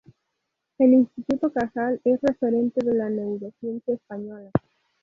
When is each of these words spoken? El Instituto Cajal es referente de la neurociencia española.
El 0.79 0.93
Instituto 0.93 1.51
Cajal 1.53 2.01
es 2.05 2.17
referente 2.23 2.83
de 2.83 2.95
la 2.95 3.07
neurociencia 3.11 3.93
española. 3.93 4.49